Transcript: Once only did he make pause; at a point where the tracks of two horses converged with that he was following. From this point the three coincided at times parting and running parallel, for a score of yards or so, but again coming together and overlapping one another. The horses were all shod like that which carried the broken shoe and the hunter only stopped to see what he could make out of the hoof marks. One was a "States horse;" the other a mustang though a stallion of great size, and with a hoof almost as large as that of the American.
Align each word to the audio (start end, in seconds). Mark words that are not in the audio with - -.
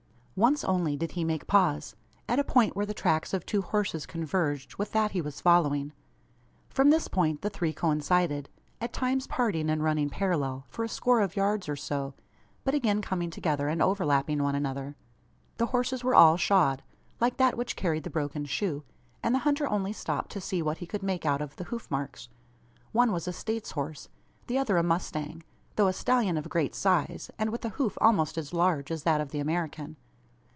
Once 0.33 0.63
only 0.63 0.97
did 0.97 1.11
he 1.11 1.23
make 1.23 1.45
pause; 1.45 1.95
at 2.27 2.39
a 2.39 2.43
point 2.43 2.75
where 2.75 2.85
the 2.85 2.95
tracks 2.95 3.31
of 3.31 3.45
two 3.45 3.61
horses 3.61 4.07
converged 4.07 4.75
with 4.77 4.91
that 4.91 5.11
he 5.11 5.21
was 5.21 5.39
following. 5.39 5.91
From 6.67 6.89
this 6.89 7.07
point 7.07 7.43
the 7.43 7.49
three 7.51 7.71
coincided 7.73 8.49
at 8.79 8.91
times 8.91 9.27
parting 9.27 9.69
and 9.69 9.83
running 9.83 10.09
parallel, 10.09 10.65
for 10.67 10.83
a 10.83 10.89
score 10.89 11.21
of 11.21 11.35
yards 11.35 11.69
or 11.69 11.75
so, 11.75 12.15
but 12.63 12.73
again 12.73 13.03
coming 13.03 13.29
together 13.29 13.67
and 13.67 13.83
overlapping 13.83 14.41
one 14.41 14.55
another. 14.55 14.95
The 15.57 15.67
horses 15.67 16.03
were 16.03 16.15
all 16.15 16.37
shod 16.37 16.81
like 17.19 17.37
that 17.37 17.55
which 17.55 17.75
carried 17.75 18.03
the 18.03 18.09
broken 18.09 18.45
shoe 18.45 18.83
and 19.21 19.35
the 19.35 19.39
hunter 19.39 19.69
only 19.69 19.93
stopped 19.93 20.31
to 20.31 20.41
see 20.41 20.63
what 20.63 20.79
he 20.79 20.87
could 20.87 21.03
make 21.03 21.23
out 21.25 21.43
of 21.43 21.55
the 21.57 21.65
hoof 21.65 21.91
marks. 21.91 22.29
One 22.93 23.11
was 23.11 23.27
a 23.27 23.33
"States 23.33 23.71
horse;" 23.71 24.09
the 24.47 24.57
other 24.57 24.77
a 24.77 24.81
mustang 24.83 25.43
though 25.75 25.87
a 25.87 25.93
stallion 25.93 26.35
of 26.37 26.49
great 26.49 26.73
size, 26.73 27.29
and 27.37 27.51
with 27.51 27.63
a 27.63 27.69
hoof 27.77 27.95
almost 28.01 28.39
as 28.39 28.53
large 28.53 28.89
as 28.89 29.03
that 29.03 29.21
of 29.21 29.29
the 29.29 29.39
American. 29.39 29.97